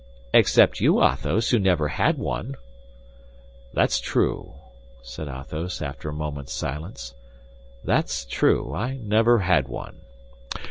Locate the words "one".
2.17-2.55, 9.67-9.97